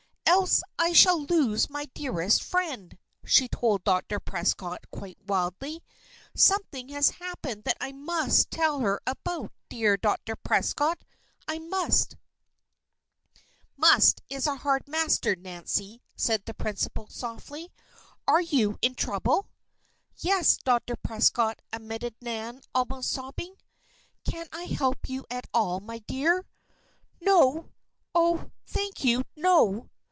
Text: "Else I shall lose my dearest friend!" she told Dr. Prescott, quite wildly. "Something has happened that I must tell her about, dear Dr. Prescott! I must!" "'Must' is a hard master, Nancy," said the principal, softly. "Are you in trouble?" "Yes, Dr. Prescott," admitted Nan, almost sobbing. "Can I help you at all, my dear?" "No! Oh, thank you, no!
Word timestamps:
"Else 0.41 0.61
I 0.79 0.93
shall 0.93 1.21
lose 1.25 1.69
my 1.69 1.85
dearest 1.93 2.41
friend!" 2.41 2.97
she 3.25 3.47
told 3.49 3.83
Dr. 3.83 4.17
Prescott, 4.19 4.83
quite 4.89 5.19
wildly. 5.27 5.83
"Something 6.33 6.87
has 6.89 7.11
happened 7.11 7.65
that 7.65 7.75
I 7.81 7.91
must 7.91 8.49
tell 8.49 8.79
her 8.79 8.99
about, 9.05 9.51
dear 9.69 9.97
Dr. 9.97 10.35
Prescott! 10.37 11.03
I 11.47 11.59
must!" 11.59 12.15
"'Must' 13.75 14.21
is 14.29 14.47
a 14.47 14.55
hard 14.55 14.87
master, 14.87 15.35
Nancy," 15.35 16.01
said 16.15 16.45
the 16.45 16.55
principal, 16.55 17.07
softly. 17.07 17.69
"Are 18.27 18.41
you 18.41 18.77
in 18.81 18.95
trouble?" 18.95 19.47
"Yes, 20.15 20.57
Dr. 20.57 20.95
Prescott," 20.95 21.59
admitted 21.73 22.15
Nan, 22.21 22.61
almost 22.73 23.11
sobbing. 23.11 23.53
"Can 24.25 24.47
I 24.53 24.63
help 24.63 25.07
you 25.09 25.25
at 25.29 25.45
all, 25.53 25.81
my 25.81 25.99
dear?" 25.99 26.47
"No! 27.19 27.69
Oh, 28.15 28.49
thank 28.65 29.03
you, 29.03 29.23
no! 29.35 29.89